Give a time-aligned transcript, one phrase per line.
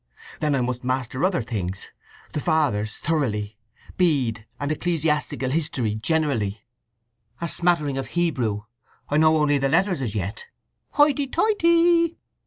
[0.39, 1.91] Then I must master other things:
[2.31, 3.55] the Fathers thoroughly;
[3.97, 6.63] Bede and ecclesiastical history generally;
[7.39, 10.47] a smattering of Hebrew—I only know the letters as yet—"
[10.93, 12.17] "Hoity toity!"